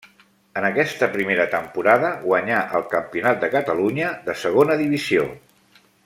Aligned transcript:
En 0.59 0.65
aquesta 0.69 1.09
primera 1.15 1.45
temporada 1.51 2.09
guanyà 2.23 2.61
el 2.79 2.87
Campionat 2.97 3.45
de 3.47 3.51
Catalunya 3.59 4.09
de 4.31 4.37
segona 4.45 4.79
divisió. 4.85 5.29